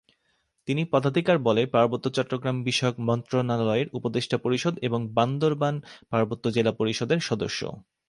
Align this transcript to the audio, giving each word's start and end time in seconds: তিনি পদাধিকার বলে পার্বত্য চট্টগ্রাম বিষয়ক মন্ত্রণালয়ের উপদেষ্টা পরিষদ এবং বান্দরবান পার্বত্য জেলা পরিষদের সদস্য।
তিনি 0.67 0.81
পদাধিকার 0.93 1.37
বলে 1.39 1.61
পার্বত্য 1.73 2.05
চট্টগ্রাম 2.09 2.57
বিষয়ক 2.63 2.95
মন্ত্রণালয়ের 3.07 3.91
উপদেষ্টা 3.93 4.37
পরিষদ 4.37 4.73
এবং 4.81 4.99
বান্দরবান 5.17 5.75
পার্বত্য 6.11 6.45
জেলা 6.55 6.71
পরিষদের 6.71 7.19
সদস্য। 7.21 7.61